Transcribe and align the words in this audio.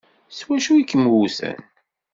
S 0.37 0.39
wacu 0.47 0.71
i 0.77 0.83
kem-wwten? 0.89 1.59